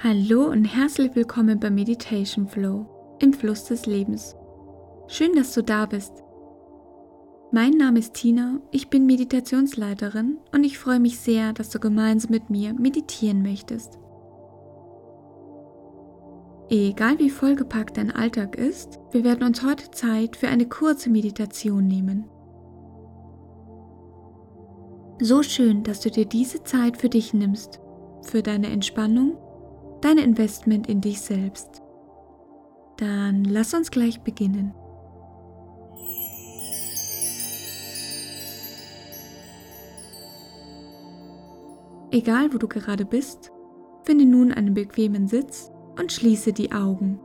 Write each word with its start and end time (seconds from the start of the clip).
Hallo 0.00 0.44
und 0.44 0.64
herzlich 0.64 1.16
willkommen 1.16 1.58
bei 1.58 1.70
Meditation 1.70 2.46
Flow 2.46 2.86
im 3.18 3.32
Fluss 3.32 3.64
des 3.64 3.84
Lebens. 3.86 4.36
Schön, 5.08 5.34
dass 5.34 5.52
du 5.54 5.60
da 5.60 5.86
bist. 5.86 6.22
Mein 7.50 7.72
Name 7.72 7.98
ist 7.98 8.14
Tina, 8.14 8.60
ich 8.70 8.90
bin 8.90 9.06
Meditationsleiterin 9.06 10.38
und 10.54 10.62
ich 10.62 10.78
freue 10.78 11.00
mich 11.00 11.18
sehr, 11.18 11.52
dass 11.52 11.70
du 11.70 11.80
gemeinsam 11.80 12.30
mit 12.30 12.48
mir 12.48 12.74
meditieren 12.74 13.42
möchtest. 13.42 13.98
Egal 16.68 17.18
wie 17.18 17.30
vollgepackt 17.30 17.96
dein 17.96 18.12
Alltag 18.12 18.54
ist, 18.54 19.00
wir 19.10 19.24
werden 19.24 19.42
uns 19.42 19.64
heute 19.64 19.90
Zeit 19.90 20.36
für 20.36 20.46
eine 20.46 20.68
kurze 20.68 21.10
Meditation 21.10 21.88
nehmen. 21.88 22.24
So 25.20 25.42
schön, 25.42 25.82
dass 25.82 25.98
du 26.02 26.10
dir 26.12 26.26
diese 26.26 26.62
Zeit 26.62 26.98
für 26.98 27.08
dich 27.08 27.34
nimmst, 27.34 27.80
für 28.22 28.44
deine 28.44 28.68
Entspannung 28.68 29.36
dein 30.00 30.18
Investment 30.18 30.88
in 30.88 31.00
dich 31.00 31.20
selbst. 31.20 31.82
Dann 32.96 33.44
lass 33.44 33.74
uns 33.74 33.90
gleich 33.90 34.20
beginnen. 34.22 34.74
Egal 42.10 42.52
wo 42.52 42.58
du 42.58 42.68
gerade 42.68 43.04
bist, 43.04 43.52
finde 44.04 44.24
nun 44.24 44.50
einen 44.52 44.74
bequemen 44.74 45.28
Sitz 45.28 45.70
und 45.98 46.10
schließe 46.10 46.52
die 46.52 46.72
Augen. 46.72 47.20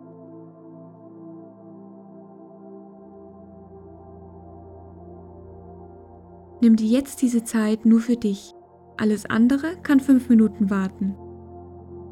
Nimm 6.61 6.75
dir 6.75 6.87
jetzt 6.87 7.21
diese 7.21 7.43
Zeit 7.43 7.85
nur 7.85 7.99
für 7.99 8.15
dich. 8.15 8.53
Alles 8.97 9.25
andere 9.25 9.75
kann 9.83 9.99
fünf 9.99 10.29
Minuten 10.29 10.69
warten. 10.69 11.15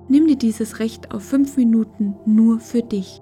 Nimm 0.08 0.28
dir 0.28 0.38
dieses 0.38 0.80
Recht 0.80 1.14
auf 1.14 1.24
fünf 1.24 1.58
Minuten 1.58 2.16
nur 2.26 2.60
für 2.60 2.82
dich. 2.82 3.22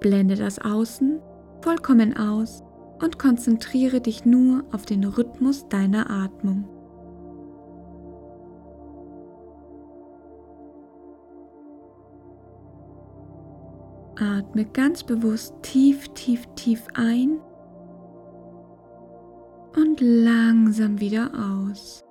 Blende 0.00 0.36
das 0.36 0.58
Außen 0.58 1.20
vollkommen 1.62 2.16
aus 2.16 2.64
und 3.00 3.18
konzentriere 3.18 4.00
dich 4.00 4.24
nur 4.24 4.64
auf 4.72 4.84
den 4.84 5.04
Rhythmus 5.04 5.68
deiner 5.68 6.10
Atmung. 6.10 6.68
Atme 14.16 14.66
ganz 14.66 15.02
bewusst 15.02 15.54
tief, 15.62 16.08
tief, 16.10 16.46
tief 16.54 16.86
ein 16.94 17.40
und 19.74 20.00
langsam 20.00 21.00
wieder 21.00 21.30
aus. 21.34 22.04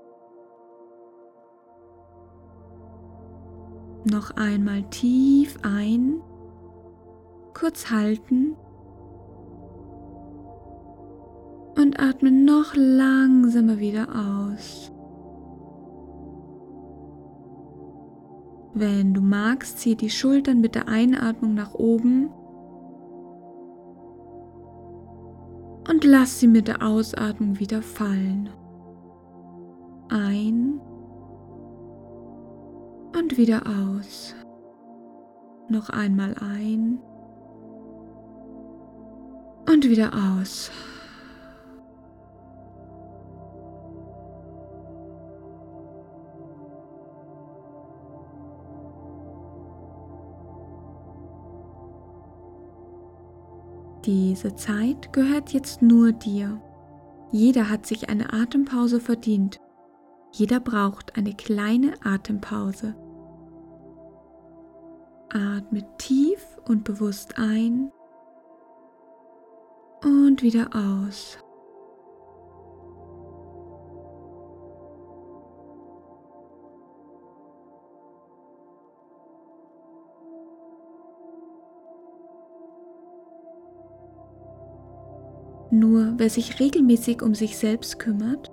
Noch 4.03 4.31
einmal 4.31 4.83
tief 4.89 5.59
ein, 5.61 6.21
kurz 7.53 7.91
halten 7.91 8.55
und 11.77 11.99
atme 11.99 12.31
noch 12.31 12.73
langsamer 12.75 13.77
wieder 13.77 14.07
aus. 14.09 14.91
Wenn 18.73 19.13
du 19.13 19.21
magst, 19.21 19.79
zieh 19.79 19.95
die 19.95 20.09
Schultern 20.09 20.61
mit 20.61 20.75
der 20.75 20.87
Einatmung 20.87 21.53
nach 21.53 21.73
oben 21.73 22.29
und 25.89 26.03
lass 26.03 26.39
sie 26.39 26.47
mit 26.47 26.67
der 26.67 26.81
Ausatmung 26.81 27.59
wieder 27.59 27.81
fallen. 27.81 28.49
Ein 30.09 30.79
und 33.17 33.37
wieder 33.37 33.61
aus. 33.65 34.35
Noch 35.69 35.89
einmal 35.89 36.35
ein 36.39 36.99
und 39.67 39.87
wieder 39.87 40.11
aus. 40.13 40.71
Diese 54.05 54.55
Zeit 54.55 55.13
gehört 55.13 55.53
jetzt 55.53 55.83
nur 55.83 56.11
dir. 56.11 56.59
Jeder 57.31 57.69
hat 57.69 57.85
sich 57.85 58.09
eine 58.09 58.33
Atempause 58.33 58.99
verdient. 58.99 59.59
Jeder 60.31 60.59
braucht 60.59 61.17
eine 61.17 61.33
kleine 61.33 61.93
Atempause. 62.03 62.95
Atme 65.29 65.85
tief 65.97 66.45
und 66.67 66.83
bewusst 66.83 67.37
ein 67.37 67.91
und 70.03 70.41
wieder 70.41 70.69
aus. 70.73 71.37
Nur 85.73 86.13
wer 86.17 86.29
sich 86.29 86.59
regelmäßig 86.59 87.21
um 87.21 87.33
sich 87.33 87.57
selbst 87.57 87.97
kümmert, 87.97 88.51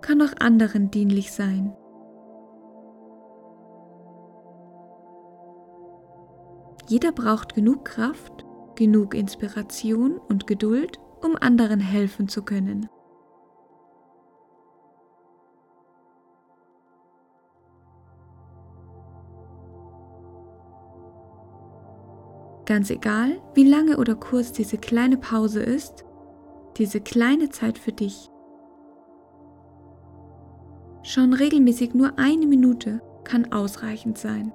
kann 0.00 0.22
auch 0.22 0.32
anderen 0.40 0.90
dienlich 0.90 1.32
sein. 1.32 1.76
Jeder 6.88 7.12
braucht 7.12 7.54
genug 7.54 7.84
Kraft, 7.84 8.46
genug 8.74 9.14
Inspiration 9.14 10.16
und 10.16 10.46
Geduld, 10.46 10.98
um 11.22 11.36
anderen 11.36 11.80
helfen 11.80 12.28
zu 12.28 12.42
können. 12.42 12.88
Ganz 22.64 22.90
egal, 22.90 23.40
wie 23.54 23.64
lange 23.64 23.96
oder 23.96 24.14
kurz 24.14 24.52
diese 24.52 24.76
kleine 24.76 25.16
Pause 25.16 25.62
ist, 25.62 26.04
diese 26.76 27.00
kleine 27.00 27.48
Zeit 27.48 27.78
für 27.78 27.92
dich. 27.92 28.30
Schon 31.02 31.32
regelmäßig 31.32 31.94
nur 31.94 32.18
eine 32.18 32.46
Minute 32.46 33.00
kann 33.24 33.52
ausreichend 33.52 34.18
sein. 34.18 34.52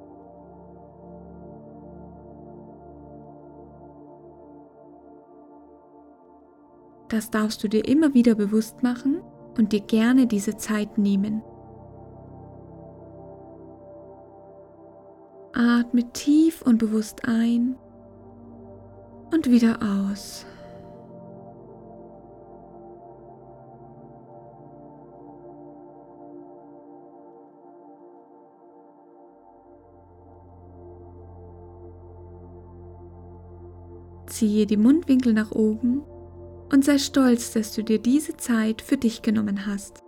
Das 7.09 7.30
darfst 7.30 7.64
du 7.64 7.68
dir 7.68 7.88
immer 7.88 8.14
wieder 8.16 8.34
bewusst 8.34 8.82
machen 8.82 9.22
und 9.58 9.72
dir 9.72 9.82
gerne 9.82 10.26
diese 10.26 10.58
Zeit 10.58 10.98
nehmen. 10.98 11.44
Atme 15.53 16.12
tief 16.12 16.64
und 16.64 16.80
bewusst 16.80 17.28
ein 17.28 17.76
und 19.32 19.50
wieder 19.50 19.78
aus. 19.82 20.48
Ziehe 34.28 34.66
die 34.66 34.78
Mundwinkel 34.78 35.34
nach 35.34 35.51
oben 35.51 36.01
und 36.72 36.84
sei 36.84 36.97
stolz, 36.97 37.52
dass 37.52 37.73
du 37.73 37.84
dir 37.84 37.99
diese 37.99 38.35
Zeit 38.37 38.81
für 38.81 38.97
dich 38.97 39.22
genommen 39.22 39.66
hast. 39.66 39.99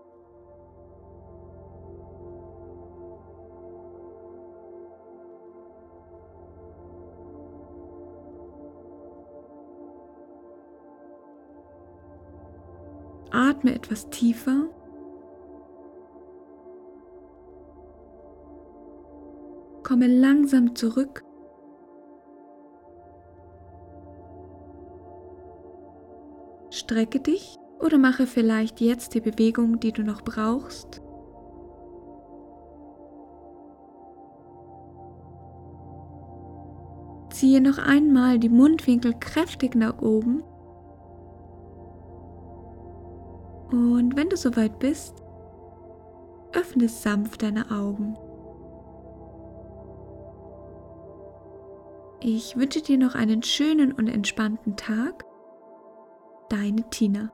Atme 13.31 13.75
etwas 13.75 14.09
tiefer. 14.09 14.69
Komme 19.83 20.07
langsam 20.07 20.75
zurück 20.75 21.23
Strecke 26.69 27.19
dich 27.19 27.57
oder 27.79 27.97
mache 27.97 28.27
vielleicht 28.27 28.81
jetzt 28.81 29.13
die 29.13 29.21
Bewegung, 29.21 29.79
die 29.79 29.91
du 29.91 30.03
noch 30.03 30.21
brauchst. 30.21 31.01
Ziehe 37.31 37.59
noch 37.59 37.77
einmal 37.77 38.39
die 38.39 38.49
Mundwinkel 38.49 39.13
kräftig 39.19 39.75
nach 39.75 40.01
oben. 40.01 40.41
Und 43.71 44.15
wenn 44.15 44.29
du 44.29 44.37
soweit 44.37 44.79
bist, 44.79 45.21
öffne 46.53 46.87
sanft 46.87 47.43
deine 47.43 47.69
Augen. 47.71 48.17
Ich 52.21 52.55
wünsche 52.55 52.81
dir 52.81 52.97
noch 52.97 53.15
einen 53.15 53.43
schönen 53.43 53.91
und 53.91 54.07
entspannten 54.07 54.77
Tag. 54.77 55.25
Deine 56.49 56.89
Tina. 56.89 57.31